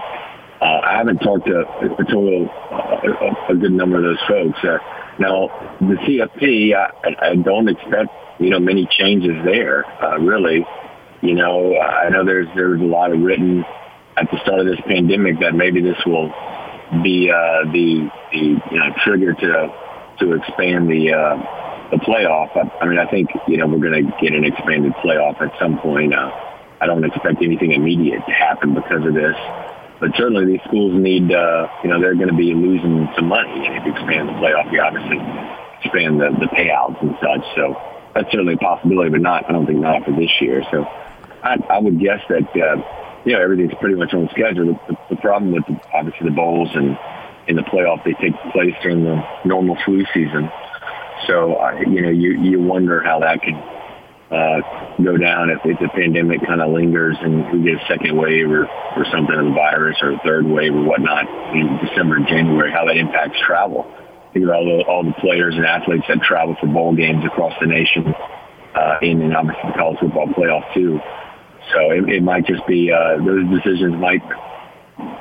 uh, 0.62 0.82
I 0.84 0.98
haven't 0.98 1.20
talked 1.20 1.46
to 1.48 1.62
a 1.62 2.06
total 2.06 2.50
a 3.50 3.56
good 3.56 3.72
number 3.72 3.98
of 3.98 4.04
those 4.04 4.22
folks. 4.28 4.60
Uh, 4.64 4.78
now 5.20 5.50
the 5.80 5.96
CFP, 5.96 6.76
I, 6.76 7.32
I 7.32 7.36
don't 7.36 7.70
expect 7.70 8.10
you 8.40 8.50
know 8.50 8.60
many 8.60 8.88
changes 8.98 9.36
there. 9.46 9.86
Uh, 10.04 10.18
really, 10.20 10.66
you 11.22 11.34
know, 11.34 11.78
I 11.78 12.10
know 12.10 12.26
there's 12.26 12.48
there's 12.56 12.82
a 12.82 12.86
lot 12.86 13.12
of 13.12 13.20
written 13.20 13.64
at 14.16 14.30
the 14.32 14.40
start 14.42 14.62
of 14.62 14.66
this 14.66 14.80
pandemic 14.88 15.40
that 15.42 15.54
maybe 15.54 15.82
this 15.82 15.98
will 16.06 16.30
be 17.04 17.30
uh, 17.30 17.70
the 17.72 18.10
the 18.32 18.38
you 18.38 18.80
know 18.80 18.94
trigger 19.04 19.34
to 19.34 19.74
to 20.20 20.34
expand 20.34 20.90
the 20.90 21.14
uh, 21.14 21.67
the 21.92 21.98
playoff. 21.98 22.56
I, 22.56 22.84
I 22.84 22.86
mean, 22.88 23.00
I 23.00 23.10
think 23.10 23.30
you 23.48 23.58
know 23.58 23.68
we're 23.68 23.80
going 23.80 24.06
to 24.06 24.12
get 24.22 24.34
an 24.34 24.44
expanded 24.44 24.94
playoff 25.04 25.42
at 25.42 25.58
some 25.60 25.80
point. 25.80 26.14
Uh, 26.14 26.32
I 26.80 26.86
don't 26.86 27.04
expect 27.04 27.42
anything 27.42 27.72
immediate 27.72 28.26
to 28.26 28.32
happen 28.32 28.74
because 28.76 29.06
of 29.06 29.14
this, 29.14 29.36
but 30.00 30.12
certainly 30.16 30.46
these 30.46 30.64
schools 30.68 30.94
need. 30.94 31.32
Uh, 31.32 31.68
you 31.84 31.90
know, 31.90 32.00
they're 32.00 32.16
going 32.16 32.30
to 32.30 32.38
be 32.38 32.54
losing 32.54 33.08
some 33.16 33.28
money 33.28 33.68
if 33.68 33.86
you 33.86 33.92
expand 33.92 34.30
the 34.30 34.34
playoff. 34.34 34.72
You 34.72 34.82
obviously 34.82 35.20
expand 35.84 36.20
the, 36.20 36.30
the 36.40 36.48
payouts 36.54 37.02
and 37.02 37.16
such. 37.22 37.46
So 37.56 37.76
that's 38.14 38.32
certainly 38.32 38.54
a 38.54 38.58
possibility, 38.58 39.10
but 39.10 39.22
not 39.22 39.50
I 39.50 39.54
don't 39.54 39.66
think 39.66 39.80
not 39.80 40.04
for 40.04 40.12
this 40.12 40.32
year. 40.42 40.64
So 40.72 40.84
I, 41.44 41.58
I 41.70 41.80
would 41.80 42.00
guess 42.00 42.22
that 42.30 42.48
uh, 42.56 43.22
you 43.26 43.34
know 43.34 43.42
everything's 43.42 43.74
pretty 43.80 43.96
much 43.96 44.14
on 44.14 44.30
schedule. 44.30 44.80
The, 44.88 44.98
the, 45.10 45.16
problem 45.18 45.52
with 45.52 45.66
the, 45.68 45.80
obviously 45.94 46.30
the 46.30 46.36
bowls 46.36 46.70
and 46.74 46.98
in 47.48 47.56
the 47.56 47.64
playoff 47.64 48.04
they 48.04 48.14
take 48.14 48.36
place 48.52 48.76
during 48.82 49.04
the 49.04 49.24
normal 49.46 49.78
flu 49.86 50.06
season. 50.14 50.50
So 51.28 51.56
you 51.80 52.02
know 52.02 52.10
you 52.10 52.42
you 52.42 52.62
wonder 52.62 53.02
how 53.04 53.20
that 53.20 53.42
could 53.42 53.56
uh, 54.32 54.60
go 55.04 55.16
down 55.16 55.50
if, 55.50 55.60
if 55.64 55.80
the 55.80 55.88
pandemic 55.90 56.46
kind 56.46 56.62
of 56.62 56.72
lingers 56.72 57.16
and 57.22 57.52
we 57.52 57.64
get 57.64 57.82
a 57.82 57.86
second 57.88 58.18
wave 58.18 58.50
or, 58.52 58.68
or 58.68 59.06
something 59.12 59.36
of 59.36 59.46
the 59.46 59.56
virus 59.56 59.96
or 60.02 60.12
a 60.14 60.20
third 60.26 60.46
wave 60.46 60.74
or 60.74 60.84
whatnot 60.84 61.24
in 61.56 61.80
December 61.86 62.18
and 62.18 62.28
January, 62.28 62.72
how 62.72 62.86
that 62.86 62.98
impacts 62.98 63.40
travel. 63.46 63.88
Think 64.34 64.44
about 64.44 64.56
all 64.58 64.66
the, 64.66 64.84
all 64.84 65.04
the 65.04 65.16
players 65.22 65.56
and 65.56 65.66
athletes 65.66 66.04
that 66.10 66.22
travel 66.22 66.58
for 66.60 66.68
bowl 66.68 66.94
games 66.94 67.24
across 67.24 67.54
the 67.62 67.68
nation 67.68 68.14
uh, 68.76 68.98
and, 69.02 69.22
and 69.22 69.36
obviously 69.36 69.72
the 69.72 69.78
college 69.78 70.00
football 70.00 70.28
playoff 70.28 70.74
too. 70.74 71.00
So 71.74 71.92
it, 71.92 72.10
it 72.10 72.24
might 72.24 72.46
just 72.46 72.66
be 72.68 72.92
uh, 72.92 73.18
those 73.24 73.48
decisions 73.50 73.96
might, 73.96 74.22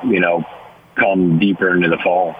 you 0.05 0.19
know, 0.19 0.43
come 0.95 1.39
deeper 1.39 1.73
into 1.75 1.89
the 1.89 1.97
fall. 2.03 2.35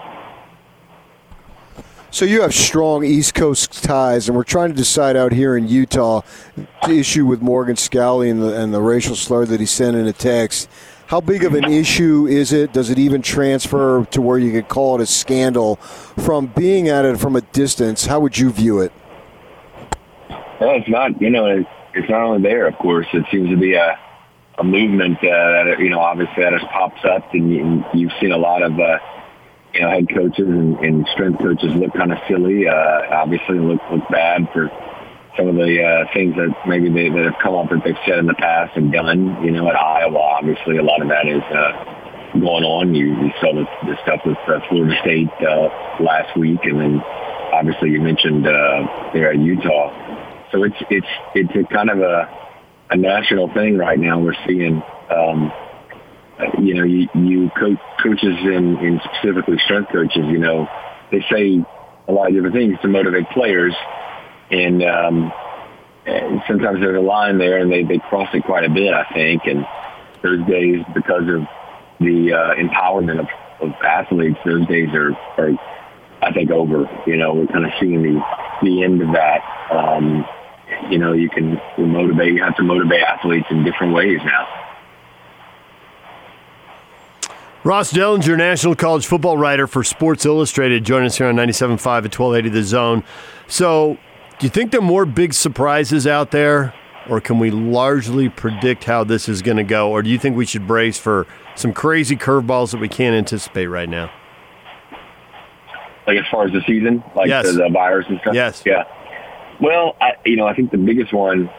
So 2.10 2.24
you 2.24 2.40
have 2.40 2.54
strong 2.54 3.04
East 3.04 3.34
Coast 3.34 3.84
ties, 3.84 4.28
and 4.28 4.36
we're 4.36 4.42
trying 4.42 4.70
to 4.70 4.74
decide 4.74 5.14
out 5.14 5.30
here 5.30 5.58
in 5.58 5.68
Utah 5.68 6.22
the 6.84 6.98
issue 6.98 7.26
with 7.26 7.42
Morgan 7.42 7.76
Scalley 7.76 8.30
and 8.30 8.42
the, 8.42 8.58
and 8.58 8.72
the 8.72 8.80
racial 8.80 9.14
slur 9.14 9.44
that 9.44 9.60
he 9.60 9.66
sent 9.66 9.94
in 9.94 10.06
a 10.06 10.12
text. 10.14 10.70
How 11.08 11.20
big 11.20 11.44
of 11.44 11.54
an 11.54 11.64
issue 11.64 12.26
is 12.26 12.52
it? 12.52 12.72
Does 12.72 12.88
it 12.88 12.98
even 12.98 13.20
transfer 13.20 14.06
to 14.06 14.22
where 14.22 14.38
you 14.38 14.52
could 14.52 14.68
call 14.68 14.94
it 14.94 15.02
a 15.02 15.06
scandal 15.06 15.76
from 15.76 16.46
being 16.46 16.88
at 16.88 17.04
it 17.04 17.18
from 17.18 17.36
a 17.36 17.42
distance? 17.42 18.06
How 18.06 18.20
would 18.20 18.38
you 18.38 18.50
view 18.50 18.80
it? 18.80 18.92
Well, 20.60 20.76
it's 20.76 20.88
not. 20.88 21.20
You 21.20 21.30
know, 21.30 21.64
it's 21.94 22.08
not 22.08 22.22
only 22.22 22.42
there. 22.42 22.66
Of 22.66 22.76
course, 22.78 23.06
it 23.12 23.24
seems 23.30 23.50
to 23.50 23.56
be 23.56 23.74
a 23.74 23.98
a 24.58 24.64
movement 24.64 25.18
uh, 25.18 25.64
that 25.64 25.76
you 25.78 25.88
know 25.88 26.00
obviously 26.00 26.42
that 26.42 26.52
has 26.52 26.62
pops 26.72 27.04
up, 27.04 27.32
and, 27.32 27.52
you, 27.54 27.84
you've 27.94 28.12
seen 28.18 28.32
a 28.32 28.38
lot 28.38 28.62
of. 28.62 28.78
Uh, 28.80 28.98
you 29.78 29.84
know, 29.84 29.90
head 29.90 30.08
coaches 30.10 30.48
and, 30.48 30.76
and 30.80 31.06
strength 31.14 31.38
coaches 31.38 31.70
look 31.74 31.94
kind 31.94 32.10
of 32.10 32.18
silly. 32.26 32.66
Uh, 32.66 33.14
obviously, 33.14 33.58
look 33.58 33.80
look 33.92 34.02
bad 34.10 34.48
for 34.52 34.66
some 35.38 35.46
of 35.46 35.54
the 35.54 35.78
uh, 35.78 36.12
things 36.12 36.34
that 36.34 36.50
maybe 36.66 36.90
they, 36.90 37.08
that 37.08 37.30
have 37.30 37.38
come 37.40 37.54
up 37.54 37.70
that 37.70 37.82
they've 37.84 38.02
said 38.04 38.18
in 38.18 38.26
the 38.26 38.34
past 38.34 38.76
and 38.76 38.90
done. 38.90 39.38
You 39.44 39.52
know, 39.52 39.68
at 39.68 39.76
Iowa, 39.76 40.18
obviously, 40.18 40.78
a 40.78 40.82
lot 40.82 41.00
of 41.00 41.08
that 41.08 41.30
is 41.30 41.42
uh, 41.54 42.34
going 42.34 42.64
on. 42.66 42.94
You, 42.94 43.06
you 43.22 43.30
saw 43.40 43.54
the, 43.54 43.64
the 43.86 43.94
stuff 44.02 44.20
with 44.26 44.38
uh, 44.50 44.58
Florida 44.68 44.98
State 45.00 45.30
uh, 45.46 45.70
last 46.02 46.36
week, 46.36 46.58
and 46.64 46.80
then 46.80 47.00
obviously 47.54 47.90
you 47.90 48.00
mentioned 48.00 48.48
uh, 48.48 49.10
there 49.14 49.30
at 49.30 49.38
Utah. 49.38 49.94
So 50.50 50.64
it's 50.64 50.82
it's 50.90 51.12
it's 51.36 51.54
a 51.54 51.72
kind 51.72 51.90
of 51.90 52.00
a 52.00 52.26
a 52.90 52.96
national 52.96 53.54
thing 53.54 53.78
right 53.78 53.98
now. 53.98 54.18
We're 54.18 54.34
seeing. 54.44 54.82
Um, 55.08 55.52
you 56.60 56.74
know, 56.74 56.84
you, 56.84 57.08
you 57.14 57.50
coach, 57.50 57.78
coaches 58.02 58.36
and, 58.42 58.78
and 58.78 59.00
specifically 59.02 59.58
strength 59.64 59.90
coaches, 59.92 60.24
you 60.26 60.38
know, 60.38 60.68
they 61.10 61.24
say 61.30 61.64
a 62.06 62.12
lot 62.12 62.28
of 62.28 62.34
different 62.34 62.54
things 62.54 62.78
to 62.82 62.88
motivate 62.88 63.28
players. 63.30 63.74
And, 64.50 64.82
um, 64.82 65.32
and 66.06 66.42
sometimes 66.46 66.80
there's 66.80 66.96
a 66.96 67.00
line 67.00 67.38
there 67.38 67.58
and 67.58 67.70
they, 67.70 67.82
they 67.84 67.98
cross 67.98 68.28
it 68.34 68.44
quite 68.44 68.64
a 68.64 68.70
bit, 68.70 68.94
I 68.94 69.04
think. 69.12 69.42
And 69.46 69.66
those 70.22 70.46
days, 70.46 70.84
because 70.94 71.28
of 71.28 71.46
the 72.00 72.32
uh, 72.32 72.54
empowerment 72.54 73.20
of, 73.20 73.28
of 73.60 73.72
athletes, 73.82 74.38
those 74.44 74.66
days 74.68 74.88
are, 74.94 75.12
are, 75.36 75.52
I 76.22 76.32
think, 76.32 76.50
over. 76.50 76.88
You 77.06 77.16
know, 77.16 77.34
we're 77.34 77.46
kind 77.48 77.64
of 77.64 77.72
seeing 77.80 78.02
the, 78.02 78.24
the 78.62 78.82
end 78.82 79.02
of 79.02 79.12
that. 79.12 79.42
Um, 79.70 80.24
you 80.90 80.98
know, 80.98 81.12
you 81.12 81.28
can 81.28 81.60
motivate, 81.78 82.34
you 82.34 82.42
have 82.42 82.56
to 82.56 82.62
motivate 82.62 83.02
athletes 83.02 83.46
in 83.50 83.64
different 83.64 83.92
ways 83.92 84.18
now. 84.24 84.67
Ross 87.64 87.92
Dellenger, 87.92 88.38
national 88.38 88.76
college 88.76 89.06
football 89.06 89.36
writer 89.36 89.66
for 89.66 89.82
Sports 89.82 90.24
Illustrated, 90.24 90.84
joining 90.84 91.06
us 91.06 91.18
here 91.18 91.26
on 91.26 91.34
97.5 91.34 91.74
at 91.74 92.18
1280 92.18 92.48
The 92.50 92.62
Zone. 92.62 93.02
So, 93.48 93.98
do 94.38 94.46
you 94.46 94.50
think 94.50 94.70
there 94.70 94.80
are 94.80 94.84
more 94.84 95.04
big 95.04 95.34
surprises 95.34 96.06
out 96.06 96.30
there, 96.30 96.72
or 97.08 97.20
can 97.20 97.40
we 97.40 97.50
largely 97.50 98.28
predict 98.28 98.84
how 98.84 99.02
this 99.02 99.28
is 99.28 99.42
going 99.42 99.56
to 99.56 99.64
go? 99.64 99.90
Or 99.90 100.02
do 100.02 100.08
you 100.08 100.20
think 100.20 100.36
we 100.36 100.46
should 100.46 100.68
brace 100.68 100.98
for 100.98 101.26
some 101.56 101.72
crazy 101.72 102.16
curveballs 102.16 102.70
that 102.70 102.78
we 102.78 102.88
can't 102.88 103.16
anticipate 103.16 103.66
right 103.66 103.88
now? 103.88 104.12
Like 106.06 106.18
as 106.18 106.26
far 106.30 106.46
as 106.46 106.52
the 106.52 106.62
season, 106.64 107.02
like 107.16 107.26
yes. 107.26 107.46
the, 107.46 107.52
the 107.54 107.70
virus 107.70 108.06
and 108.08 108.20
stuff. 108.20 108.34
Yes. 108.34 108.62
Yeah. 108.64 108.84
Well, 109.60 109.96
I, 110.00 110.12
you 110.24 110.36
know, 110.36 110.46
I 110.46 110.54
think 110.54 110.70
the 110.70 110.78
biggest 110.78 111.12
one 111.12 111.50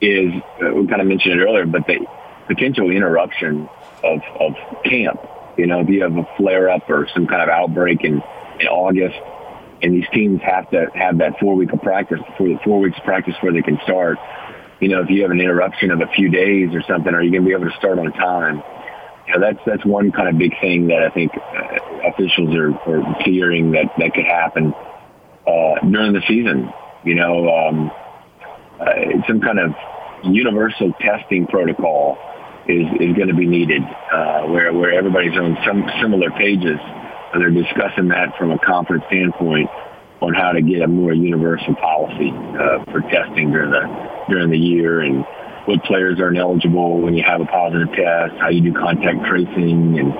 is 0.00 0.32
uh, 0.62 0.72
we 0.72 0.86
kind 0.86 1.00
of 1.00 1.08
mentioned 1.08 1.40
it 1.40 1.44
earlier, 1.44 1.66
but 1.66 1.84
the 1.88 2.06
potential 2.46 2.90
interruption 2.92 3.68
of, 4.04 4.20
of 4.38 4.54
camp 4.84 5.20
you 5.58 5.66
know, 5.66 5.80
if 5.80 5.88
you 5.88 6.02
have 6.02 6.16
a 6.16 6.26
flare 6.36 6.70
up 6.70 6.88
or 6.88 7.08
some 7.12 7.26
kind 7.26 7.42
of 7.42 7.48
outbreak 7.48 8.04
in, 8.04 8.22
in 8.60 8.66
August, 8.68 9.18
and 9.82 9.92
these 9.92 10.08
teams 10.12 10.40
have 10.42 10.70
to 10.70 10.86
have 10.94 11.18
that 11.18 11.38
four 11.38 11.54
week 11.54 11.72
of 11.72 11.82
practice 11.82 12.18
before 12.26 12.48
the 12.48 12.58
four 12.64 12.80
weeks 12.80 12.96
of 12.96 13.04
practice 13.04 13.34
before 13.34 13.52
they 13.52 13.62
can 13.62 13.78
start. 13.82 14.18
You 14.80 14.88
know, 14.88 15.02
if 15.02 15.10
you 15.10 15.22
have 15.22 15.32
an 15.32 15.40
interruption 15.40 15.90
of 15.90 16.00
a 16.00 16.06
few 16.06 16.30
days 16.30 16.74
or 16.74 16.82
something, 16.82 17.12
are 17.12 17.22
you 17.22 17.30
going 17.32 17.42
to 17.42 17.48
be 17.48 17.54
able 17.54 17.70
to 17.70 17.76
start 17.76 17.98
on 17.98 18.12
time? 18.12 18.62
You 19.26 19.34
know, 19.34 19.40
that's 19.40 19.58
that's 19.66 19.84
one 19.84 20.12
kind 20.12 20.28
of 20.28 20.38
big 20.38 20.58
thing 20.60 20.86
that 20.88 21.02
I 21.02 21.10
think 21.10 21.32
uh, 21.36 22.08
officials 22.08 22.54
are, 22.54 22.72
are 22.72 23.24
fearing 23.24 23.72
that 23.72 23.92
that 23.98 24.14
could 24.14 24.24
happen 24.24 24.72
uh, 25.46 25.80
during 25.80 26.12
the 26.12 26.22
season. 26.26 26.72
You 27.04 27.16
know, 27.16 27.48
um, 27.48 27.90
uh, 28.80 29.26
some 29.26 29.40
kind 29.40 29.58
of 29.58 29.74
universal 30.24 30.92
testing 31.00 31.46
protocol 31.46 32.16
is, 32.68 32.86
is 33.00 33.16
going 33.16 33.28
to 33.28 33.34
be 33.34 33.46
needed, 33.46 33.82
uh, 34.12 34.42
where, 34.42 34.72
where 34.72 34.92
everybody's 34.92 35.36
on 35.36 35.56
some 35.66 35.88
similar 36.00 36.30
pages. 36.30 36.78
And 37.32 37.42
they're 37.42 37.50
discussing 37.50 38.08
that 38.08 38.36
from 38.38 38.52
a 38.52 38.58
conference 38.58 39.04
standpoint 39.08 39.68
on 40.20 40.34
how 40.34 40.52
to 40.52 40.62
get 40.62 40.82
a 40.82 40.88
more 40.88 41.12
universal 41.12 41.74
policy 41.76 42.30
uh, 42.30 42.84
for 42.90 43.00
testing 43.10 43.52
during 43.52 43.70
the 43.70 43.84
during 44.28 44.50
the 44.50 44.58
year 44.58 45.00
and 45.00 45.24
what 45.66 45.82
players 45.84 46.18
are 46.18 46.28
ineligible 46.28 47.00
when 47.00 47.14
you 47.14 47.22
have 47.22 47.40
a 47.40 47.44
positive 47.44 47.88
test, 47.92 48.34
how 48.40 48.48
you 48.48 48.62
do 48.62 48.72
contact 48.72 49.24
tracing 49.28 49.98
and, 49.98 50.12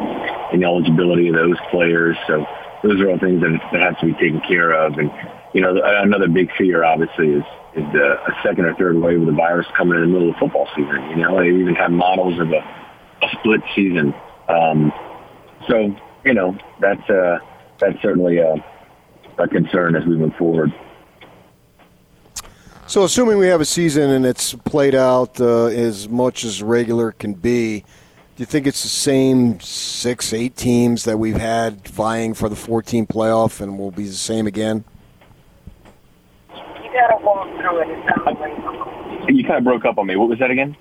and 0.52 0.62
eligibility 0.62 1.28
of 1.28 1.34
those 1.34 1.56
players. 1.70 2.16
So 2.26 2.44
those 2.82 3.00
are 3.00 3.10
all 3.10 3.18
things 3.18 3.40
that, 3.40 3.58
that 3.72 3.80
have 3.80 3.98
to 4.00 4.06
be 4.06 4.12
taken 4.12 4.40
care 4.46 4.72
of. 4.72 4.98
And, 4.98 5.10
you 5.54 5.62
know, 5.62 5.80
another 5.82 6.28
big 6.28 6.50
fear 6.56 6.84
obviously 6.84 7.30
is 7.30 7.44
is 7.78 7.92
the, 7.92 8.20
a 8.26 8.42
second 8.42 8.64
or 8.64 8.74
third 8.74 8.96
wave 8.96 9.20
of 9.20 9.26
the 9.26 9.32
virus 9.32 9.66
coming 9.76 9.96
in 9.96 10.02
the 10.02 10.06
middle 10.08 10.30
of 10.30 10.36
football 10.36 10.68
season. 10.74 11.10
You 11.10 11.16
know, 11.16 11.40
they 11.40 11.48
even 11.48 11.74
have 11.76 11.90
models 11.90 12.38
of 12.40 12.50
a, 12.50 12.58
a 13.22 13.28
split 13.38 13.60
season. 13.74 14.14
Um, 14.48 14.92
so, 15.68 15.94
you 16.24 16.34
know, 16.34 16.56
that's 16.80 17.08
uh, 17.08 17.38
that's 17.78 18.00
certainly 18.02 18.38
a, 18.38 18.54
a 19.38 19.48
concern 19.48 19.94
as 19.94 20.04
we 20.04 20.16
move 20.16 20.34
forward. 20.36 20.72
So, 22.86 23.04
assuming 23.04 23.38
we 23.38 23.48
have 23.48 23.60
a 23.60 23.66
season 23.66 24.10
and 24.10 24.24
it's 24.24 24.54
played 24.54 24.94
out 24.94 25.40
uh, 25.40 25.66
as 25.66 26.08
much 26.08 26.44
as 26.44 26.62
regular 26.62 27.12
can 27.12 27.34
be, 27.34 27.80
do 27.80 27.86
you 28.42 28.46
think 28.46 28.66
it's 28.66 28.82
the 28.82 28.88
same 28.88 29.60
six, 29.60 30.32
eight 30.32 30.56
teams 30.56 31.04
that 31.04 31.18
we've 31.18 31.36
had 31.36 31.86
vying 31.88 32.32
for 32.32 32.48
the 32.48 32.56
14 32.56 33.06
playoff 33.06 33.60
and 33.60 33.78
will 33.78 33.90
be 33.90 34.04
the 34.04 34.12
same 34.12 34.46
again? 34.46 34.84
gotta 36.98 37.24
walk 37.24 37.37
through 37.58 37.82
it. 37.82 39.34
You 39.34 39.44
kind 39.44 39.58
of 39.58 39.64
broke 39.64 39.84
up 39.84 39.98
on 39.98 40.06
me. 40.06 40.16
What 40.16 40.28
was 40.28 40.38
that 40.38 40.50
again? 40.50 40.76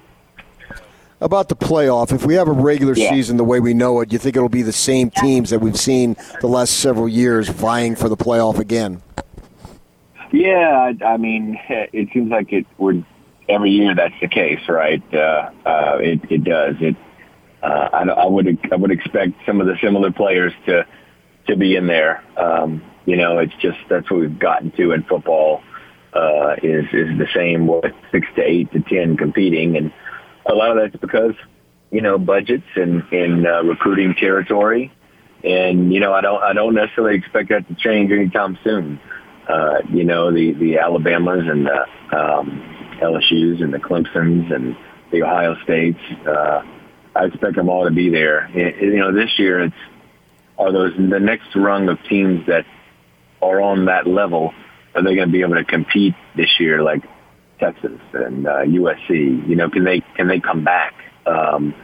About 1.20 1.50
the 1.50 1.56
playoff, 1.56 2.14
if 2.14 2.26
we 2.26 2.36
have 2.36 2.48
a 2.48 2.52
regular 2.52 2.94
yeah. 2.94 3.10
season 3.10 3.38
the 3.38 3.44
way 3.44 3.60
we 3.60 3.74
know 3.74 4.00
it, 4.02 4.10
do 4.10 4.14
you 4.14 4.20
think 4.20 4.36
it'll 4.36 4.50
be 4.50 4.62
the 4.62 4.72
same 4.72 5.10
teams 5.10 5.50
that 5.50 5.60
we've 5.60 5.78
seen 5.78 6.16
the 6.42 6.48
last 6.48 6.80
several 6.80 7.10
years 7.10 7.50
vying 7.50 7.96
for 7.96 8.08
the 8.08 8.16
playoff 8.16 8.60
again? 8.60 9.02
Yeah, 10.32 10.94
I, 11.02 11.06
I 11.06 11.18
mean, 11.18 11.60
it 11.70 12.10
seems 12.14 12.30
like 12.30 12.54
it 12.54 12.68
would 12.78 13.04
every 13.50 13.72
year. 13.72 13.96
That's 13.96 14.14
the 14.22 14.28
case, 14.28 14.60
right? 14.70 15.02
Uh, 15.14 15.50
uh, 15.66 15.98
it, 16.00 16.22
it 16.30 16.44
does. 16.44 16.76
It. 16.82 16.96
Uh, 17.64 17.90
I, 17.92 18.04
I 18.04 18.26
would 18.28 18.60
I 18.72 18.76
would 18.76 18.92
expect 18.92 19.34
some 19.46 19.60
of 19.60 19.68
the 19.68 19.78
similar 19.82 20.12
players 20.12 20.54
to 20.68 20.86
to 21.48 21.56
be 21.56 21.76
in 21.76 21.88
there. 21.88 22.24
Um, 22.38 22.84
you 23.06 23.16
know, 23.16 23.40
it's 23.40 23.56
just 23.56 23.80
that's 23.90 24.12
what 24.12 24.20
we've 24.20 24.38
gotten 24.38 24.72
to 24.72 24.92
in 24.92 25.04
football 25.04 25.64
uh, 25.64 25.77
is 26.64 26.86
is 26.94 27.18
the 27.18 27.28
same 27.34 27.68
with 27.68 27.94
six 28.12 28.28
to 28.36 28.42
eight 28.42 28.72
to 28.72 28.80
ten 28.82 29.18
competing, 29.18 29.78
and 29.78 29.94
a 30.46 30.54
lot 30.54 30.72
of 30.72 30.78
that's 30.78 31.02
because 31.02 31.36
you 31.92 32.02
know 32.02 32.18
budgets 32.18 32.68
and 32.76 33.04
and 33.12 33.48
uh, 33.48 33.64
recruiting 33.64 34.16
territory, 34.16 34.92
and 35.44 35.94
you 35.94 36.00
know 36.00 36.14
I 36.14 36.22
don't 36.22 36.42
I 36.42 36.54
don't 36.54 36.74
necessarily 36.74 37.18
expect 37.18 37.50
that 37.50 37.68
to 37.68 37.76
change 37.76 38.12
anytime 38.12 38.58
soon. 38.64 39.00
Uh, 39.48 39.80
you 39.90 40.04
know 40.04 40.32
the 40.32 40.54
the 40.54 40.78
Alabamas 40.80 41.46
and 41.48 41.66
the 41.66 42.18
um, 42.18 42.98
LSU's 43.02 43.62
and 43.62 43.74
the 43.74 43.80
Clemson's 43.80 44.52
and 44.52 44.76
the 45.12 45.24
Ohio 45.24 45.56
States. 45.64 46.00
Uh, 46.26 46.64
I 47.16 47.26
expect 47.26 47.56
them 47.56 47.70
all 47.70 47.86
to 47.86 47.92
be 47.92 48.10
there. 48.10 48.50
It, 48.54 48.82
you 48.82 49.00
know 49.00 49.14
this 49.14 49.38
year 49.38 49.64
it's 49.64 49.76
are 50.58 50.72
those 50.72 50.94
the 50.98 51.20
next 51.20 51.56
rung 51.56 51.88
of 51.90 52.02
teams 52.10 52.46
that 52.48 52.66
are 53.42 53.62
on 53.62 53.86
that 53.86 54.08
level 54.08 54.54
are 54.98 55.04
they 55.04 55.16
going 55.16 55.28
to 55.28 55.32
be 55.32 55.42
able 55.42 55.56
to 55.56 55.64
compete 55.64 56.16
this 56.36 56.60
year 56.60 56.82
like 56.82 57.04
Texas 57.60 58.00
and 58.14 58.48
uh, 58.48 58.64
USC? 58.64 59.48
You 59.48 59.56
know, 59.56 59.70
can 59.70 59.84
they 59.84 60.02
can 60.16 60.28
they 60.28 60.40
come 60.40 60.64
back? 60.64 60.96
Um, 61.26 61.76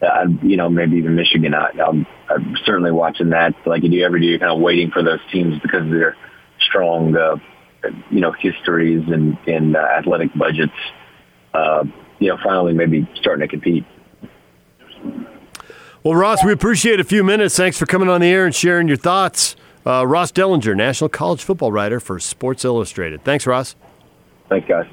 uh, 0.00 0.26
you 0.42 0.56
know, 0.56 0.70
maybe 0.70 0.96
even 0.96 1.14
Michigan. 1.14 1.52
I, 1.52 1.70
I'm, 1.84 2.06
I'm 2.28 2.56
certainly 2.64 2.92
watching 2.92 3.30
that 3.30 3.54
like 3.66 3.82
you 3.82 3.88
ever 4.04 4.18
do 4.18 4.22
every 4.22 4.26
year, 4.26 4.38
kind 4.38 4.52
of 4.52 4.60
waiting 4.60 4.90
for 4.90 5.02
those 5.02 5.20
teams 5.30 5.58
because 5.60 5.90
their 5.90 6.16
strong, 6.60 7.16
uh, 7.16 7.36
you 8.10 8.20
know, 8.20 8.32
histories 8.32 9.02
and, 9.08 9.36
and 9.46 9.76
uh, 9.76 9.80
athletic 9.80 10.32
budgets. 10.34 10.72
Uh, 11.52 11.84
you 12.18 12.28
know, 12.28 12.38
finally 12.42 12.72
maybe 12.72 13.08
starting 13.16 13.46
to 13.46 13.48
compete. 13.48 13.84
Well, 16.02 16.14
Ross, 16.14 16.44
we 16.44 16.52
appreciate 16.52 17.00
a 17.00 17.04
few 17.04 17.24
minutes. 17.24 17.56
Thanks 17.56 17.78
for 17.78 17.86
coming 17.86 18.08
on 18.08 18.20
the 18.20 18.28
air 18.28 18.46
and 18.46 18.54
sharing 18.54 18.88
your 18.88 18.96
thoughts. 18.96 19.56
Uh, 19.86 20.06
Ross 20.06 20.30
Dellenger, 20.32 20.76
National 20.76 21.08
College 21.08 21.42
Football 21.42 21.72
Writer 21.72 22.00
for 22.00 22.18
Sports 22.18 22.64
Illustrated. 22.64 23.24
Thanks, 23.24 23.46
Ross. 23.46 23.76
Thanks, 24.48 24.68
guys. 24.68 24.86